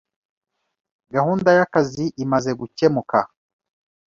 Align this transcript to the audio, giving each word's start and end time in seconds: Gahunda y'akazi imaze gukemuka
Gahunda 1.15 1.49
y'akazi 1.57 2.05
imaze 2.23 2.51
gukemuka 2.59 3.19